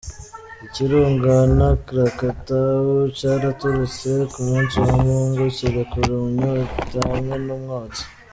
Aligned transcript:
Ikirunga 0.65 1.29
Anak 1.45 1.81
Krakatau 1.87 2.85
caraturitse 3.17 4.11
ku 4.31 4.39
munsi 4.47 4.75
wa 4.85 4.93
Mungu, 5.03 5.43
kirekura 5.57 6.09
umunyota 6.15 6.97
hamwe 7.11 7.35
n'umwotsi. 7.45 8.03